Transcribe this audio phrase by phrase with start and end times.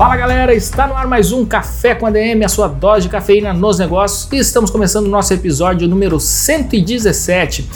[0.00, 3.52] Fala galera, está no ar mais um Café com ADM, a sua dose de cafeína
[3.52, 7.68] nos negócios, e estamos começando o nosso episódio número 117.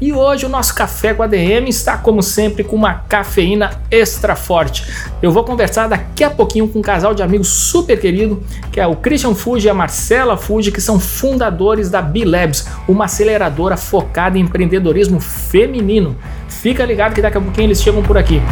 [0.00, 4.92] E hoje o nosso café com ADM está, como sempre, com uma cafeína extra forte.
[5.22, 8.86] Eu vou conversar daqui a pouquinho com um casal de amigos super querido, que é
[8.88, 14.36] o Christian Fuji e a Marcela Fuji, que são fundadores da B-Labs, uma aceleradora focada
[14.36, 16.16] em empreendedorismo feminino.
[16.48, 18.42] Fica ligado que daqui a pouquinho eles chegam por aqui.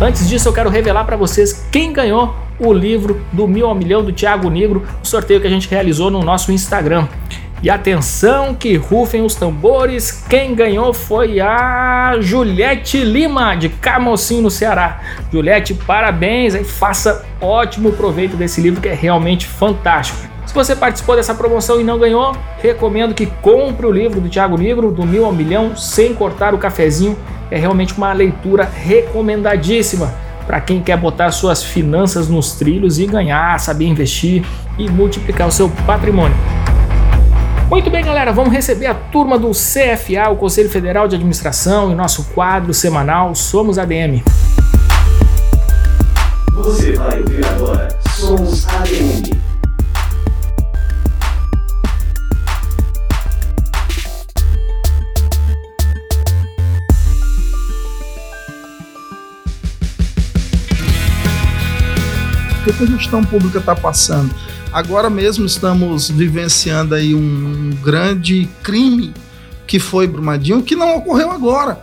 [0.00, 4.04] Antes disso, eu quero revelar para vocês quem ganhou o livro do Mil ao Milhão
[4.04, 7.08] do Thiago Negro, o sorteio que a gente realizou no nosso Instagram.
[7.62, 14.50] E atenção que rufem os tambores, quem ganhou foi a Juliette Lima, de Camocinho, no
[14.50, 15.00] Ceará.
[15.32, 20.18] Juliette, parabéns e faça ótimo proveito desse livro que é realmente fantástico.
[20.44, 24.58] Se você participou dessa promoção e não ganhou, recomendo que compre o livro do Tiago
[24.58, 27.16] Negro, do Mil ao Milhão, sem cortar o cafezinho.
[27.50, 30.14] É realmente uma leitura recomendadíssima
[30.46, 34.44] para quem quer botar suas finanças nos trilhos e ganhar, saber investir
[34.78, 36.36] e multiplicar o seu patrimônio.
[37.68, 41.96] Muito bem, galera, vamos receber a turma do CFA, o Conselho Federal de Administração, em
[41.96, 44.22] nosso quadro semanal Somos ADM.
[46.52, 49.36] Você vai ouvir agora Somos ADM.
[62.60, 64.32] O que a gestão pública está passando?
[64.76, 69.14] Agora mesmo estamos vivenciando aí um grande crime
[69.66, 71.82] que foi Brumadinho, que não ocorreu agora.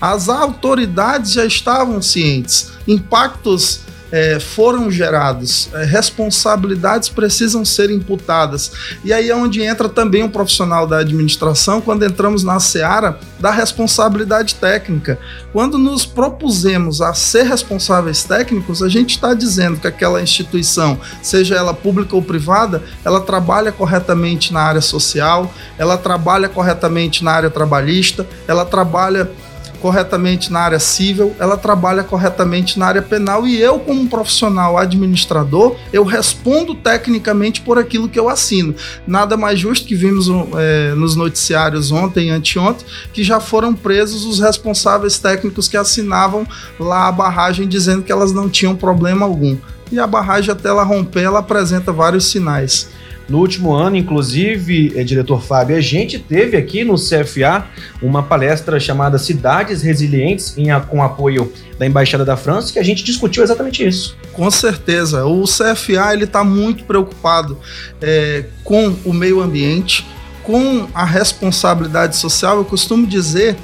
[0.00, 2.70] As autoridades já estavam cientes.
[2.86, 3.80] Impactos
[4.12, 8.72] é, foram gerados, é, responsabilidades precisam ser imputadas.
[9.04, 13.18] E aí é onde entra também o um profissional da administração, quando entramos na seara
[13.38, 15.18] da responsabilidade técnica.
[15.52, 21.56] Quando nos propusemos a ser responsáveis técnicos, a gente está dizendo que aquela instituição, seja
[21.56, 27.50] ela pública ou privada, ela trabalha corretamente na área social, ela trabalha corretamente na área
[27.50, 29.30] trabalhista, ela trabalha
[29.80, 35.76] corretamente na área civil, ela trabalha corretamente na área penal e eu, como profissional administrador,
[35.92, 38.74] eu respondo tecnicamente por aquilo que eu assino.
[39.06, 40.26] Nada mais justo que vimos
[40.56, 46.46] é, nos noticiários ontem e anteontem que já foram presos os responsáveis técnicos que assinavam
[46.78, 49.56] lá a barragem dizendo que elas não tinham problema algum.
[49.90, 52.88] E a barragem, até ela romper, ela apresenta vários sinais.
[53.30, 57.64] No último ano, inclusive, é, diretor Fábio, a gente teve aqui no CFA
[58.02, 63.04] uma palestra chamada Cidades Resilientes, em, com apoio da Embaixada da França, que a gente
[63.04, 64.16] discutiu exatamente isso.
[64.32, 65.26] Com certeza.
[65.26, 67.56] O CFA está muito preocupado
[68.02, 70.04] é, com o meio ambiente,
[70.42, 72.56] com a responsabilidade social.
[72.56, 73.56] Eu costumo dizer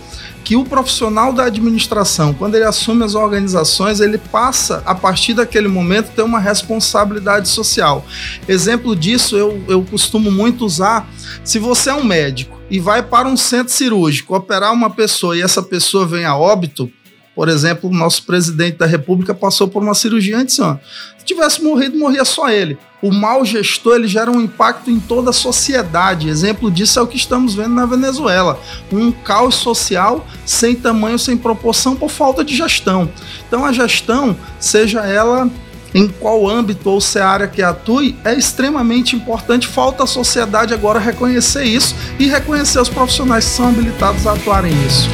[0.47, 5.67] que o profissional da administração, quando ele assume as organizações, ele passa, a partir daquele
[5.67, 8.07] momento, ter uma responsabilidade social.
[8.47, 11.11] Exemplo disso eu, eu costumo muito usar.
[11.43, 15.43] Se você é um médico e vai para um centro cirúrgico operar uma pessoa e
[15.43, 16.89] essa pessoa vem a óbito,
[17.37, 20.79] por exemplo, o nosso presidente da República passou por uma cirurgia antes, ó.
[21.19, 22.79] Se tivesse morrido, morria só ele.
[23.03, 26.31] O mau gestor ele gera um impacto em toda a sociedade.
[26.31, 28.59] Exemplo disso é o que estamos vendo na Venezuela.
[28.91, 33.11] Um caos social sem tamanho, sem proporção por falta de gestão.
[33.47, 35.51] Então a gestão, seja ela
[35.95, 39.67] em qual âmbito ou seara que atue, é extremamente importante.
[39.67, 44.75] Falta a sociedade agora reconhecer isso e reconhecer os profissionais que são habilitados a atuarem
[44.75, 45.09] nisso.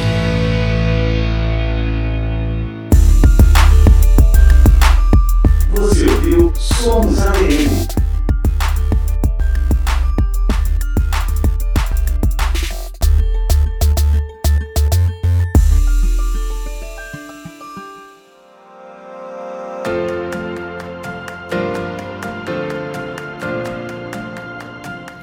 [6.83, 7.22] Somos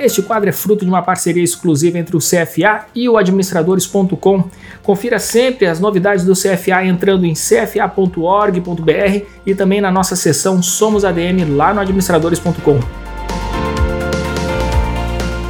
[0.01, 4.45] Este quadro é fruto de uma parceria exclusiva entre o CFA e o administradores.com.
[4.83, 11.05] Confira sempre as novidades do CFA entrando em cfa.org.br e também na nossa seção Somos
[11.05, 12.81] ADM lá no administradores.com.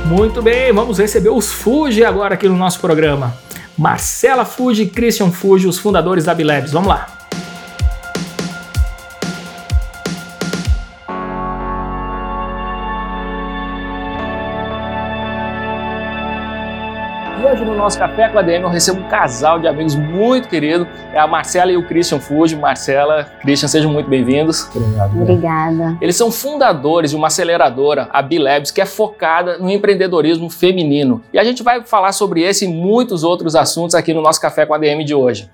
[0.06, 3.32] Muito bem, vamos receber os Fuji agora aqui no nosso programa.
[3.79, 6.73] Marcela Fuji e Christian Fuji, os fundadores da Bilabs.
[6.73, 7.20] Vamos lá.
[17.41, 20.47] E hoje no nosso Café com a DM eu recebo um casal de amigos muito
[20.47, 22.55] querido, é a Marcela e o Christian Fuji.
[22.55, 24.69] Marcela, Christian, sejam muito bem-vindos.
[24.77, 25.23] Obrigado.
[25.23, 25.97] Obrigada.
[26.03, 31.23] Eles são fundadores de uma aceleradora, a B-Labs, que é focada no empreendedorismo feminino.
[31.33, 34.67] E a gente vai falar sobre esse e muitos outros assuntos aqui no nosso Café
[34.67, 35.49] com a DM de hoje.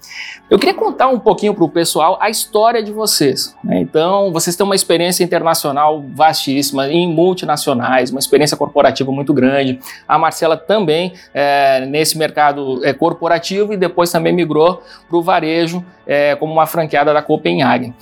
[0.50, 3.56] Eu queria contar um pouquinho para o pessoal a história de vocês.
[3.62, 3.80] Né?
[3.80, 9.78] Então, vocês têm uma experiência internacional vastíssima, em multinacionais, uma experiência corporativa muito grande.
[10.08, 15.84] A Marcela também é, nesse mercado é, corporativo e depois também migrou para o varejo
[16.06, 17.92] é, como uma franqueada da Copenhagen.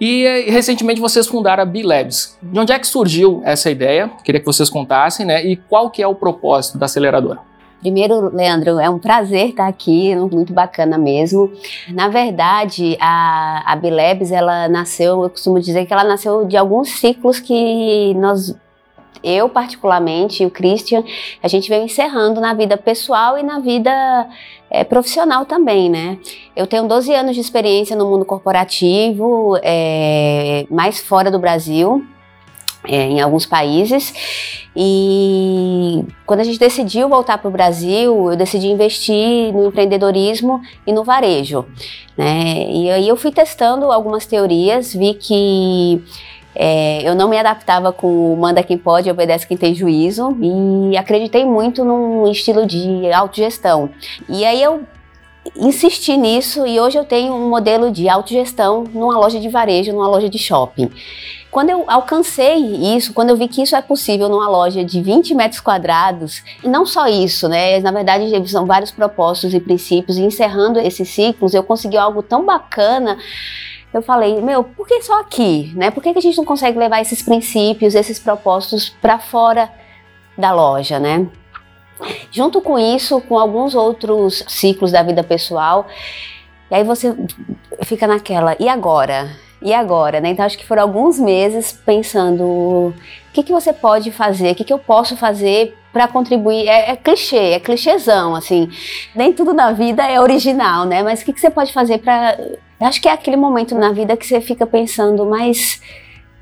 [0.00, 2.38] E é, recentemente vocês fundaram a B-Labs.
[2.40, 4.10] De onde é que surgiu essa ideia?
[4.22, 5.44] Queria que vocês contassem, né?
[5.44, 7.40] E qual que é o propósito da aceleradora?
[7.80, 11.52] Primeiro, Leandro, é um prazer estar aqui, muito bacana mesmo.
[11.90, 16.88] Na verdade, a, a B-Labs, ela nasceu, eu costumo dizer que ela nasceu de alguns
[16.98, 18.56] ciclos que nós
[19.22, 21.02] eu particularmente e o Christian,
[21.42, 23.90] a gente vem encerrando na vida pessoal e na vida
[24.70, 26.18] é, profissional também, né?
[26.54, 32.04] Eu tenho 12 anos de experiência no mundo corporativo, é, mais fora do Brasil,
[32.84, 34.12] é, em alguns países.
[34.76, 40.92] E quando a gente decidiu voltar para o Brasil, eu decidi investir no empreendedorismo e
[40.92, 41.64] no varejo.
[42.16, 42.70] Né?
[42.70, 46.02] E aí eu fui testando algumas teorias, vi que
[46.60, 50.96] é, eu não me adaptava com o manda quem pode, obedece quem tem juízo e
[50.96, 53.90] acreditei muito num estilo de autogestão.
[54.28, 54.82] E aí eu
[55.56, 60.08] insisti nisso e hoje eu tenho um modelo de autogestão numa loja de varejo, numa
[60.08, 60.90] loja de shopping.
[61.48, 62.56] Quando eu alcancei
[62.96, 66.68] isso, quando eu vi que isso é possível numa loja de 20 metros quadrados, e
[66.68, 67.78] não só isso, né?
[67.80, 72.44] Na verdade, são vários propósitos e princípios, e encerrando esses ciclos, eu consegui algo tão
[72.44, 73.16] bacana
[73.92, 75.72] eu falei, meu, por que só aqui?
[75.74, 75.90] Né?
[75.90, 79.70] Por que, que a gente não consegue levar esses princípios, esses propósitos para fora
[80.36, 81.26] da loja, né?
[82.30, 85.86] Junto com isso, com alguns outros ciclos da vida pessoal,
[86.70, 87.16] e aí você
[87.82, 89.30] fica naquela, e agora?
[89.60, 90.30] E agora, né?
[90.30, 92.94] Então acho que foram alguns meses pensando o
[93.32, 96.68] que, que você pode fazer, o que, que eu posso fazer para contribuir.
[96.68, 98.68] É, é, clichê, é clichêzão, assim.
[99.14, 101.02] Nem tudo na vida é original, né?
[101.02, 102.36] Mas o que, que você pode fazer para
[102.80, 105.80] acho que é aquele momento na vida que você fica pensando, mas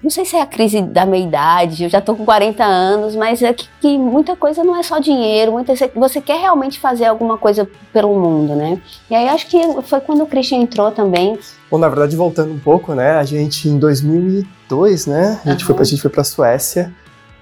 [0.02, 3.42] não sei se é a crise da meia-idade, eu já tô com 40 anos, mas
[3.42, 7.38] é que, que, muita coisa não é só dinheiro, muita, você quer realmente fazer alguma
[7.38, 8.80] coisa pelo mundo, né?
[9.10, 11.38] E aí acho que foi quando o Christian entrou também.
[11.70, 15.74] Bom, na verdade, voltando um pouco, né, a gente em 2002, né, a gente, uhum.
[15.74, 16.92] foi, a gente foi pra Suécia,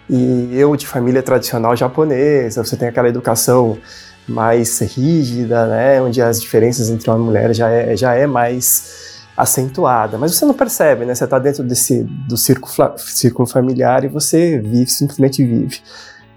[0.09, 3.79] e eu de família tradicional japonesa, você tem aquela educação
[4.27, 9.23] mais rígida, né, onde as diferenças entre homem e mulher já é, já é mais
[9.37, 11.15] acentuada, mas você não percebe, né?
[11.15, 15.81] Você está dentro desse do círculo, círculo familiar e você vive, simplesmente vive.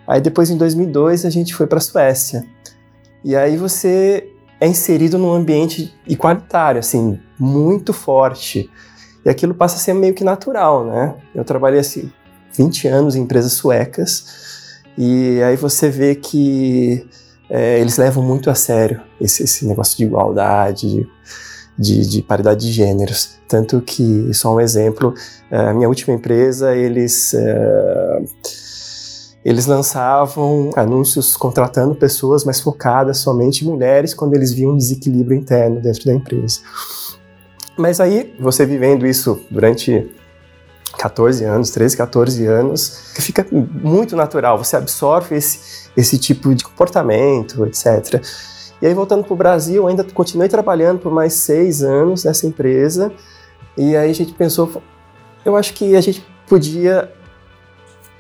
[0.08, 2.44] Aí depois em 2002 a gente foi para a Suécia
[3.24, 4.28] e aí você
[4.60, 8.70] é inserido num ambiente igualitário, assim, muito forte.
[9.24, 11.16] E aquilo passa a ser meio que natural, né?
[11.36, 12.12] Eu trabalhei assim
[12.58, 14.48] 20 anos em empresas suecas
[14.98, 17.06] e aí você vê que
[17.50, 21.08] é, eles levam muito a sério esse, esse negócio de igualdade,
[21.78, 23.38] de, de, paridade de gêneros.
[23.48, 25.14] Tanto que, só um exemplo,
[25.52, 28.24] a minha última empresa, eles, é,
[29.46, 35.38] eles lançavam anúncios contratando pessoas mais focadas somente em mulheres quando eles viam um desequilíbrio
[35.38, 36.60] interno dentro da empresa.
[37.78, 40.12] Mas aí, você vivendo isso durante
[40.98, 47.66] 14 anos, 13, 14 anos, fica muito natural, você absorve esse, esse tipo de comportamento,
[47.66, 48.22] etc.
[48.82, 53.12] E aí, voltando para o Brasil, ainda continuei trabalhando por mais seis anos nessa empresa.
[53.76, 54.82] E aí a gente pensou,
[55.44, 57.12] eu acho que a gente podia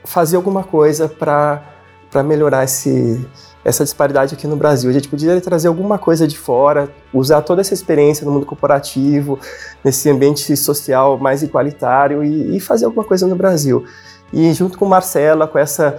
[0.03, 3.27] fazer alguma coisa para melhorar esse,
[3.67, 4.89] essa disparidade aqui no Brasil.
[4.89, 9.37] A gente podia trazer alguma coisa de fora, usar toda essa experiência no mundo corporativo,
[9.83, 13.83] nesse ambiente social mais igualitário e, e fazer alguma coisa no Brasil.
[14.31, 15.97] E junto com Marcela, com essa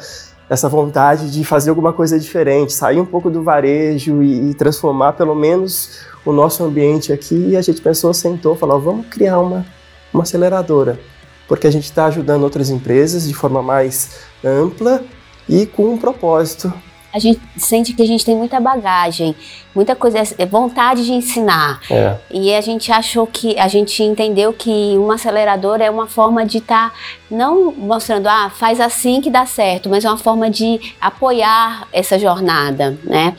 [0.49, 5.13] essa vontade de fazer alguma coisa diferente, sair um pouco do varejo e, e transformar
[5.13, 7.51] pelo menos o nosso ambiente aqui.
[7.51, 9.67] E a gente pensou, sentou, falou, vamos criar uma,
[10.11, 10.99] uma aceleradora,
[11.47, 15.05] porque a gente está ajudando outras empresas de forma mais ampla
[15.47, 16.73] e com um propósito
[17.19, 19.35] a gente sente que a gente tem muita bagagem,
[19.75, 21.81] muita coisa, é vontade de ensinar.
[21.91, 22.17] É.
[22.31, 26.59] E a gente achou que, a gente entendeu que uma aceleradora é uma forma de
[26.59, 26.97] estar, tá,
[27.31, 32.19] não mostrando, ah, faz assim que dá certo, mas é uma forma de apoiar essa
[32.19, 33.35] jornada, né?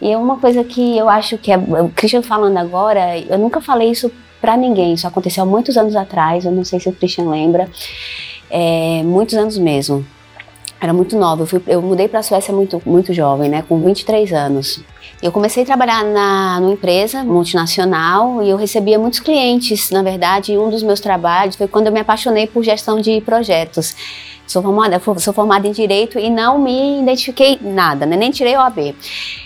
[0.00, 3.60] E é uma coisa que eu acho que, é, o Christian falando agora, eu nunca
[3.60, 4.10] falei isso
[4.40, 7.68] para ninguém, isso aconteceu há muitos anos atrás, eu não sei se o Christian lembra,
[8.50, 10.06] é, muitos anos mesmo
[10.80, 11.42] era muito nova.
[11.42, 14.80] Eu, fui, eu mudei para a Suécia muito, muito jovem, né, com 23 anos.
[15.22, 19.90] Eu comecei a trabalhar na, numa empresa multinacional e eu recebia muitos clientes.
[19.90, 23.96] Na verdade, um dos meus trabalhos foi quando eu me apaixonei por gestão de projetos.
[24.46, 28.14] Sou formada, sou formada em Direito e não me identifiquei nada, né?
[28.14, 28.94] nem tirei o AB.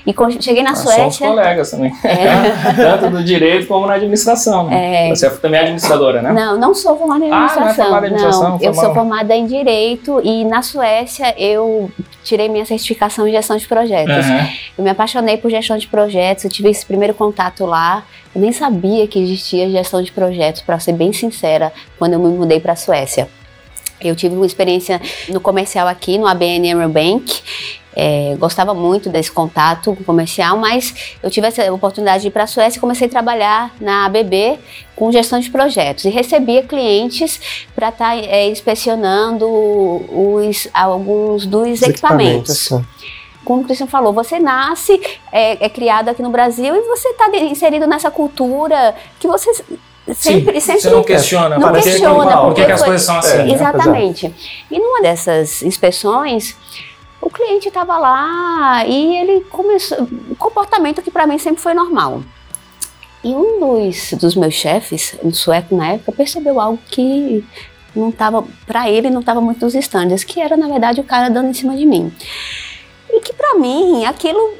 [0.04, 1.10] E quando cheguei na Ah, Suécia...
[1.12, 1.92] Somos colegas também.
[2.02, 2.72] É.
[2.74, 4.66] Tanto do direito como na administração.
[4.66, 5.06] Né?
[5.06, 5.08] É.
[5.10, 6.32] Você também é administradora, né?
[6.32, 7.84] Não, não sou formada em Ah, não é administração.
[7.84, 11.90] formada em administração, Não, eu sou formada em Direito e na Suécia eu
[12.24, 14.26] tirei minha certificação em gestão de projetos.
[14.26, 14.48] Aham.
[14.76, 18.02] Eu me apaixonei por gestão de projetos, eu tive esse primeiro contato lá.
[18.34, 22.28] Eu nem sabia que existia gestão de projetos, para ser bem sincera, quando eu me
[22.28, 23.28] mudei para a Suécia.
[24.00, 27.42] Eu tive uma experiência no comercial aqui, no ABN AMRO Bank.
[28.00, 32.46] É, gostava muito desse contato comercial, mas eu tive essa oportunidade de ir para a
[32.46, 34.56] Suécia e comecei a trabalhar na ABB
[34.94, 37.40] com gestão de projetos e recebia clientes
[37.74, 38.16] para estar
[38.48, 42.86] inspecionando os, alguns dos equipamentos assim.
[43.44, 45.00] como o Christian falou, você nasce,
[45.32, 49.50] é, é criado aqui no Brasil e você está inserido nessa cultura que você
[50.14, 51.58] sempre, sempre Você não questiona.
[51.58, 53.38] Não questiona, Por que, porque que as coisas são assim?
[53.38, 53.54] É, né?
[53.54, 54.34] Exatamente.
[54.70, 56.56] E numa dessas inspeções,
[57.20, 60.02] o cliente estava lá e ele começou.
[60.02, 62.22] Um comportamento que para mim sempre foi normal.
[63.22, 67.44] E um dos, dos meus chefes, um sueco na época, percebeu algo que
[67.94, 71.28] não estava, para ele, não estava muito nos estándares, que era na verdade o cara
[71.28, 72.12] dando em cima de mim.
[73.10, 74.54] E que para mim aquilo.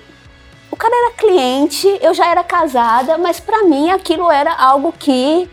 [0.78, 5.50] O cara era cliente, eu já era casada, mas para mim aquilo era algo que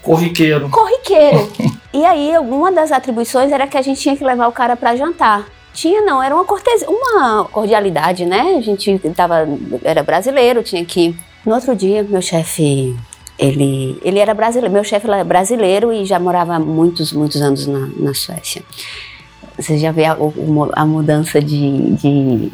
[0.00, 0.70] Corriqueiro.
[0.70, 1.52] corriqueiro.
[1.92, 4.94] e aí, uma das atribuições era que a gente tinha que levar o cara para
[4.94, 5.48] jantar.
[5.74, 8.54] Tinha não, era uma cortesia, uma cordialidade, né?
[8.56, 9.48] A gente tava,
[9.82, 11.12] era brasileiro, tinha que.
[11.44, 12.96] No outro dia, meu chefe,
[13.36, 17.88] ele, ele era brasileiro, meu chefe era brasileiro e já morava muitos, muitos anos na,
[17.96, 18.62] na Suécia.
[19.62, 20.16] Você já vê a,
[20.74, 22.52] a mudança de, de,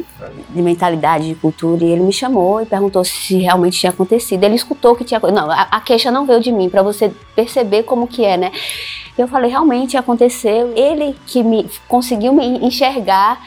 [0.49, 4.43] de mentalidade, de cultura, e ele me chamou e perguntou se realmente tinha acontecido.
[4.43, 5.19] Ele escutou que tinha.
[5.19, 8.51] Não, a, a queixa não veio de mim, para você perceber como que é, né?
[9.17, 10.71] Eu falei, realmente aconteceu.
[10.75, 13.41] Ele que me conseguiu me enxergar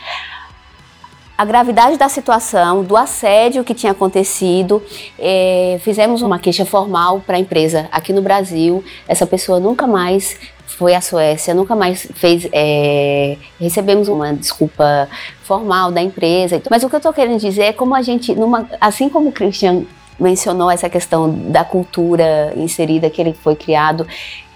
[1.37, 4.83] a gravidade da situação, do assédio que tinha acontecido.
[5.19, 8.85] Eh, fizemos uma queixa formal para a empresa aqui no Brasil.
[9.09, 10.37] Essa pessoa nunca mais
[10.73, 12.49] foi à Suécia, nunca mais fez.
[12.53, 15.09] eh, recebemos uma desculpa
[15.43, 16.61] formal da empresa.
[16.71, 19.33] Mas o que eu estou querendo dizer é como a gente, numa, assim como o
[19.33, 19.85] Christian
[20.23, 24.07] mencionou essa questão da cultura inserida que ele foi criado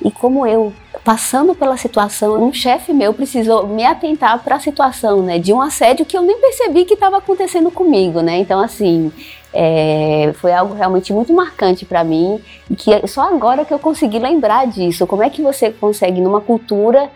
[0.05, 0.73] e como eu
[1.05, 5.61] passando pela situação, um chefe meu precisou me atentar para a situação, né, de um
[5.61, 8.39] assédio que eu nem percebi que estava acontecendo comigo, né?
[8.39, 9.13] Então assim,
[9.53, 13.79] é, foi algo realmente muito marcante para mim e que é só agora que eu
[13.79, 15.07] consegui lembrar disso.
[15.07, 17.11] Como é que você consegue numa cultura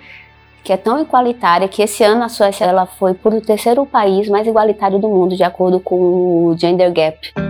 [0.62, 4.28] que é tão igualitária que esse ano a Suécia ela foi por o terceiro país
[4.28, 7.49] mais igualitário do mundo de acordo com o Gender Gap.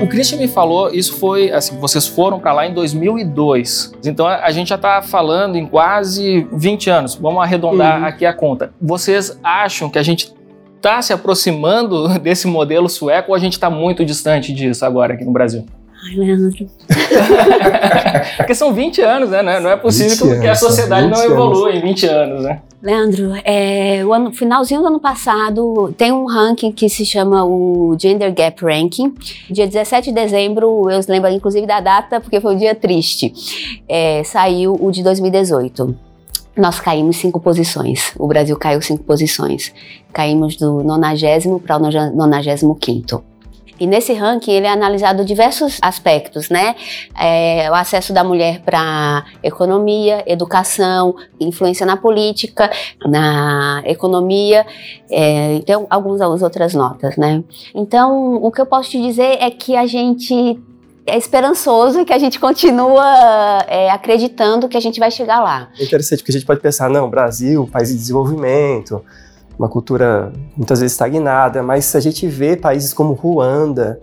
[0.00, 3.92] O Christian me falou, isso foi, assim, vocês foram para lá em 2002.
[4.04, 7.14] Então a gente já está falando em quase 20 anos.
[7.14, 8.06] Vamos arredondar Uhum.
[8.06, 8.72] aqui a conta.
[8.80, 10.34] Vocês acham que a gente
[10.76, 15.24] está se aproximando desse modelo sueco ou a gente está muito distante disso agora aqui
[15.24, 15.64] no Brasil?
[16.06, 16.66] Ai, Leandro.
[18.36, 19.42] Porque são 20 anos, né?
[19.42, 22.06] Não é- Não é possível 20 que a anos, sociedade não 20 evolua em 20
[22.06, 22.60] anos, né?
[22.82, 27.96] Leandro, é, o ano, finalzinho do ano passado tem um ranking que se chama o
[27.98, 29.14] Gender Gap Ranking.
[29.50, 33.32] Dia 17 de dezembro, eu lembro inclusive da data porque foi um dia triste.
[33.88, 35.96] É, saiu o de 2018.
[36.56, 38.12] Nós caímos cinco posições.
[38.18, 39.72] O Brasil caiu cinco posições.
[40.12, 43.24] Caímos do 90 para o 95.
[43.78, 46.76] E nesse ranking ele é analisado diversos aspectos, né?
[47.18, 52.70] É, o acesso da mulher para economia, educação, influência na política,
[53.04, 54.66] na economia,
[55.10, 57.42] é, então algumas outras notas, né?
[57.74, 60.60] Então o que eu posso te dizer é que a gente
[61.06, 65.68] é esperançoso e que a gente continua é, acreditando que a gente vai chegar lá.
[65.78, 69.04] É interessante porque a gente pode pensar, não, Brasil, país de desenvolvimento,
[69.58, 74.00] uma cultura muitas vezes estagnada, mas se a gente vê países como Ruanda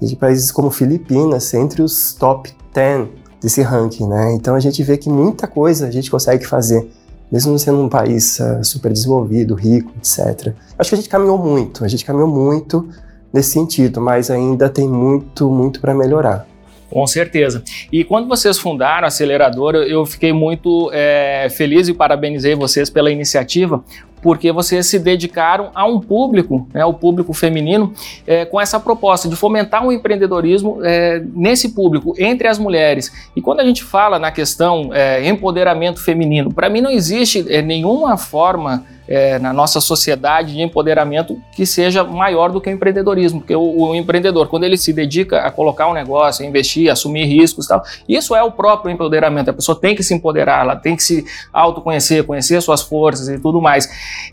[0.00, 3.08] e países como Filipinas entre os top 10
[3.40, 4.32] desse ranking, né?
[4.34, 6.88] Então a gente vê que muita coisa a gente consegue fazer,
[7.30, 10.54] mesmo sendo um país uh, super desenvolvido, rico, etc.
[10.78, 12.88] Acho que a gente caminhou muito, a gente caminhou muito
[13.32, 16.46] nesse sentido, mas ainda tem muito, muito para melhorar.
[16.90, 17.62] Com certeza.
[17.90, 23.10] E quando vocês fundaram a aceleradora, eu fiquei muito é, feliz e parabenizei vocês pela
[23.10, 23.82] iniciativa,
[24.24, 27.92] porque vocês se dedicaram a um público, né, o público feminino,
[28.26, 33.12] é, com essa proposta de fomentar um empreendedorismo é, nesse público, entre as mulheres.
[33.36, 37.60] E quando a gente fala na questão é, empoderamento feminino, para mim não existe é,
[37.60, 43.40] nenhuma forma é, na nossa sociedade de empoderamento que seja maior do que o empreendedorismo,
[43.40, 46.94] porque o, o, empreendedor, quando ele se dedica a colocar um negócio, a investir, a
[46.94, 49.50] assumir riscos e tal, isso é o próprio empoderamento.
[49.50, 53.38] A pessoa tem que se empoderar, ela tem que se autoconhecer, conhecer suas forças e
[53.38, 53.88] tudo mais.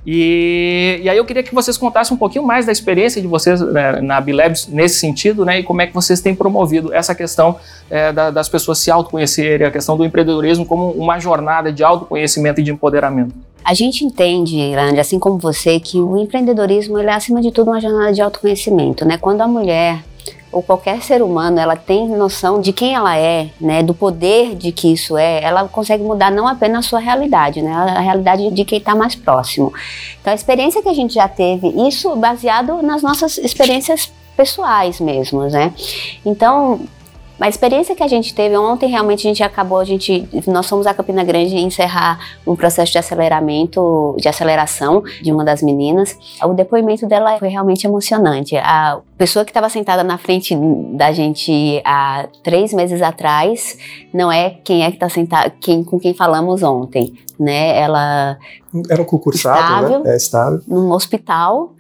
[0.05, 3.59] E, e aí eu queria que vocês contassem um pouquinho mais da experiência de vocês
[3.61, 7.57] né, na Bilabs nesse sentido, né, e como é que vocês têm promovido essa questão
[7.89, 12.61] é, da, das pessoas se autoconhecerem, a questão do empreendedorismo como uma jornada de autoconhecimento
[12.61, 13.50] e de empoderamento.
[13.63, 17.79] A gente entende, Irande, assim como você, que o empreendedorismo é acima de tudo uma
[17.79, 19.17] jornada de autoconhecimento, né?
[19.17, 20.03] Quando a mulher
[20.51, 24.71] ou qualquer ser humano ela tem noção de quem ela é, né, do poder de
[24.71, 28.65] que isso é, ela consegue mudar não apenas a sua realidade, né, a realidade de
[28.65, 29.73] quem está mais próximo.
[30.19, 35.43] Então a experiência que a gente já teve, isso baseado nas nossas experiências pessoais mesmo,
[35.43, 35.73] né?
[36.25, 36.81] Então
[37.41, 40.85] a experiência que a gente teve ontem, realmente a gente acabou, a gente, nós fomos
[40.85, 46.15] a Campina Grande encerrar um processo de aceleramento, de aceleração de uma das meninas.
[46.43, 48.55] O depoimento dela foi realmente emocionante.
[48.57, 50.55] A pessoa que estava sentada na frente
[50.93, 53.75] da gente há três meses atrás
[54.13, 57.75] não é quem é que está sentada, quem, com quem falamos ontem, né?
[57.79, 58.37] Ela
[58.87, 59.65] era um concursado, né?
[59.65, 60.13] estável, né?
[60.13, 60.61] É estável.
[60.67, 61.73] Num hospital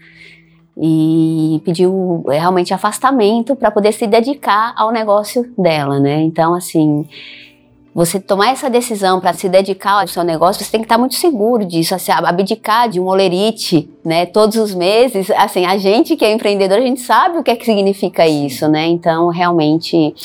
[0.81, 6.21] e pediu é, realmente afastamento para poder se dedicar ao negócio dela, né?
[6.21, 7.07] Então, assim,
[7.93, 11.15] você tomar essa decisão para se dedicar ao seu negócio, você tem que estar muito
[11.15, 16.23] seguro disso, assim, abdicar de um olerite, né, todos os meses, assim, a gente que
[16.23, 20.15] é empreendedor, a gente sabe o que é que significa isso, né, então, realmente,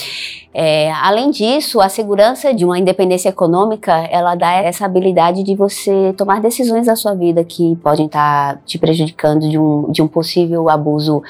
[0.55, 6.15] é, além disso, a segurança de uma independência econômica, ela dá essa habilidade de você
[6.17, 10.71] tomar decisões da sua vida que podem estar te prejudicando de um, de um possível
[10.71, 11.21] abuso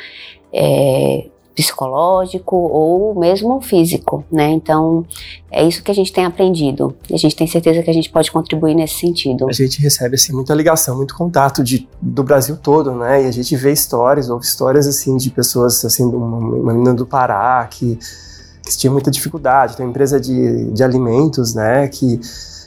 [0.53, 4.51] é, psicológico ou mesmo físico, né?
[4.51, 5.07] Então,
[5.51, 6.95] é isso que a gente tem aprendido.
[7.11, 9.49] A gente tem certeza que a gente pode contribuir nesse sentido.
[9.49, 13.25] A gente recebe assim muita ligação, muito contato de, do Brasil todo, né?
[13.25, 17.07] E a gente vê histórias, ouve histórias assim de pessoas assim, uma, uma menina do
[17.07, 17.99] Pará que,
[18.63, 21.89] que tinha muita dificuldade, tem uma empresa de, de alimentos, né?
[21.89, 22.21] Que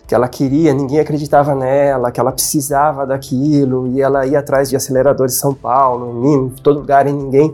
[0.08, 4.76] que ela queria, ninguém acreditava nela, que ela precisava daquilo, e ela ia atrás de
[4.76, 7.54] aceleradores em São Paulo, em todo lugar, e ninguém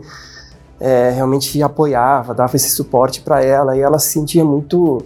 [0.80, 5.02] é, realmente apoiava, dava esse suporte para ela e ela se sentia muito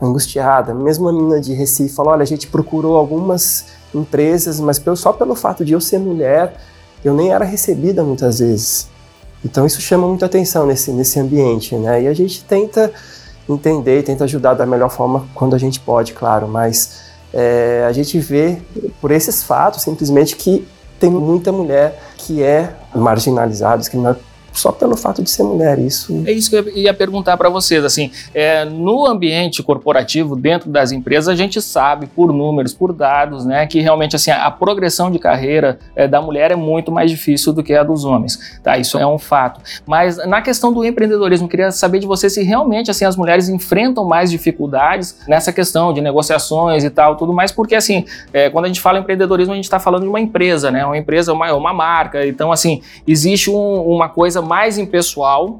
[0.00, 0.74] angustiada.
[0.74, 5.34] Mesmo a menina de Recife falou: olha, a gente procurou algumas empresas, mas só pelo
[5.34, 6.54] fato de eu ser mulher,
[7.04, 8.88] eu nem era recebida muitas vezes.
[9.44, 12.02] Então isso chama muita atenção nesse, nesse ambiente, né?
[12.02, 12.92] E a gente tenta
[13.48, 18.18] entender, tenta ajudar da melhor forma quando a gente pode, claro, mas é, a gente
[18.20, 18.58] vê
[19.00, 20.66] por esses fatos simplesmente que
[21.00, 24.20] tem muita mulher que é marginalizada, discriminada
[24.52, 25.78] só pelo fato de ser mulher.
[25.78, 27.84] Isso é isso que eu ia perguntar para vocês.
[27.84, 33.44] Assim, é, no ambiente corporativo, dentro das empresas, a gente sabe por números, por dados,
[33.44, 37.52] né, que realmente assim a progressão de carreira é, da mulher é muito mais difícil
[37.52, 38.60] do que a dos homens.
[38.62, 39.60] Tá, isso é um fato.
[39.86, 44.04] Mas na questão do empreendedorismo, queria saber de você se realmente assim as mulheres enfrentam
[44.04, 48.68] mais dificuldades nessa questão de negociações e tal, tudo mais, porque assim, é, quando a
[48.68, 51.52] gente fala em empreendedorismo, a gente está falando de uma empresa, né, uma empresa, uma,
[51.54, 52.26] uma marca.
[52.26, 55.58] Então assim, existe um, uma coisa mais impessoal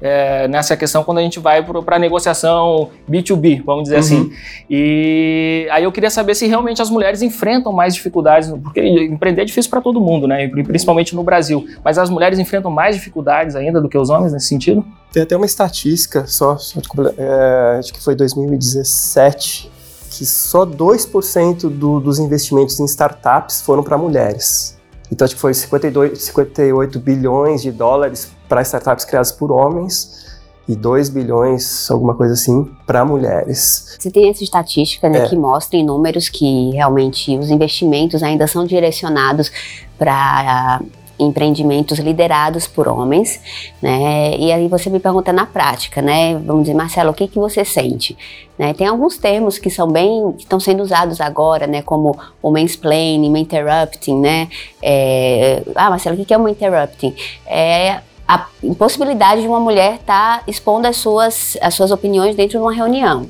[0.00, 4.16] é, nessa questão quando a gente vai para a negociação B2B, vamos dizer assim.
[4.16, 4.26] uhum.
[4.26, 4.32] assim.
[4.68, 9.44] E aí eu queria saber se realmente as mulheres enfrentam mais dificuldades, porque empreender é
[9.44, 10.48] difícil para todo mundo, né?
[10.48, 11.66] principalmente no Brasil.
[11.84, 14.84] Mas as mulheres enfrentam mais dificuldades ainda do que os homens nesse sentido?
[15.12, 16.78] Tem até uma estatística, só, só
[17.16, 19.70] é, acho que foi 2017,
[20.10, 24.75] que só 2% do, dos investimentos em startups foram para mulheres.
[25.10, 30.26] Então, acho que foi 52, 58 bilhões de dólares para startups criadas por homens
[30.68, 33.96] e 2 bilhões, alguma coisa assim, para mulheres.
[33.98, 35.28] Você tem essa estatística né, é.
[35.28, 39.50] que mostra em números que realmente os investimentos ainda são direcionados
[39.96, 40.80] para
[41.18, 43.40] empreendimentos liderados por homens,
[43.80, 44.36] né?
[44.38, 46.34] E aí você me pergunta na prática, né?
[46.34, 48.16] Vamos dizer, Marcelo, o que que você sente?
[48.58, 48.72] Né?
[48.72, 51.82] Tem alguns termos que são bem, que estão sendo usados agora, né?
[51.82, 54.48] Como o mansplaining, interrupting, né?
[54.82, 57.14] É, ah, Marcelo, o que é um interrupting?
[57.46, 62.58] É a impossibilidade de uma mulher estar tá expondo as suas, as suas opiniões dentro
[62.58, 63.28] de uma reunião.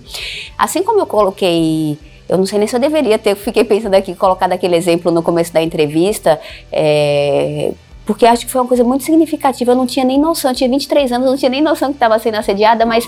[0.56, 4.14] Assim como eu coloquei eu não sei nem se eu deveria ter, fiquei pensando aqui,
[4.14, 6.40] colocado aquele exemplo no começo da entrevista,
[6.72, 7.72] é,
[8.04, 9.72] porque acho que foi uma coisa muito significativa.
[9.72, 11.96] Eu não tinha nem noção, eu tinha 23 anos, eu não tinha nem noção que
[11.96, 13.04] estava sendo assediada, mas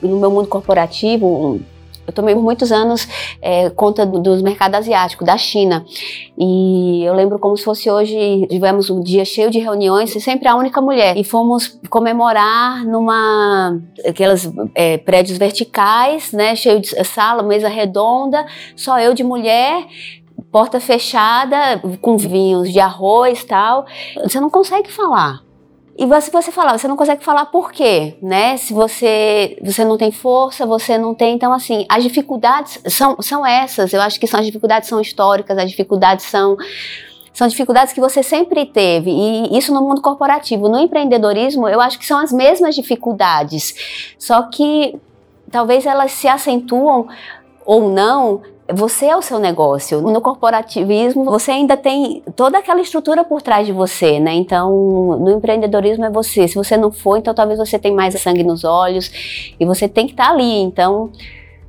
[0.00, 1.60] no meu mundo corporativo,
[2.06, 3.08] Eu tomei por muitos anos
[3.42, 5.84] é, conta do, dos mercados asiáticos, da China.
[6.38, 10.48] E eu lembro como se fosse hoje, tivemos um dia cheio de reuniões e sempre
[10.48, 11.16] a única mulher.
[11.16, 18.98] E fomos comemorar numa aquelas é, prédios verticais, né, cheio de sala, mesa redonda, só
[18.98, 19.86] eu de mulher
[20.52, 23.86] porta fechada, com vinhos de arroz tal.
[24.22, 25.45] Você não consegue falar.
[25.98, 28.58] E se você falar, você não consegue falar por quê, né?
[28.58, 31.34] Se você, você não tem força, você não tem.
[31.34, 33.94] Então, assim, as dificuldades são, são essas.
[33.94, 36.56] Eu acho que são, as dificuldades são históricas, as dificuldades são.
[37.32, 40.70] São dificuldades que você sempre teve, e isso no mundo corporativo.
[40.70, 44.98] No empreendedorismo, eu acho que são as mesmas dificuldades, só que
[45.50, 47.06] talvez elas se acentuam
[47.66, 48.40] ou não
[48.72, 50.00] você é o seu negócio.
[50.00, 54.34] No corporativismo, você ainda tem toda aquela estrutura por trás de você, né?
[54.34, 54.70] Então,
[55.18, 56.48] no empreendedorismo é você.
[56.48, 60.06] Se você não for, então talvez você tenha mais sangue nos olhos e você tem
[60.06, 60.60] que estar tá ali.
[60.62, 61.10] Então,